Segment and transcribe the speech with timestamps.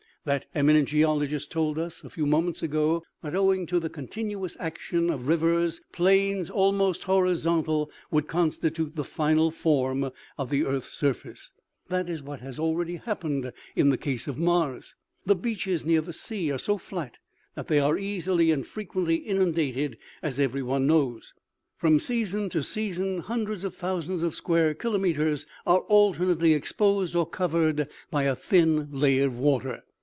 [0.23, 5.09] That eminent geologist told us a few moments ago, that, owing to the continuous action
[5.09, 11.49] of riv ers, plains almost horizontal would constitute the final form of the earth's surface.
[11.89, 14.93] That is what has already happened in the case of Mars.
[15.25, 17.17] The beaches near the sea are so flat
[17.55, 21.33] that they are easily and frequently inundated, as every one knows.
[21.77, 27.87] From season to season hundreds of thousands of square kilometers are alternately exposed or covered
[28.11, 29.81] by a thin layer of water.